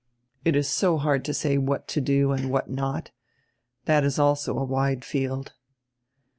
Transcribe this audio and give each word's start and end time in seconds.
It 0.43 0.55
is 0.55 0.67
so 0.67 0.97
hard 0.97 1.23
to 1.25 1.31
say 1.31 1.59
what 1.59 1.87
to 1.89 2.01
do 2.01 2.31
and 2.31 2.49
what 2.49 2.67
not. 2.67 3.11
That 3.85 4.03
is 4.03 4.17
also 4.17 4.57
a 4.57 4.65
wide 4.65 5.05
field." 5.05 5.53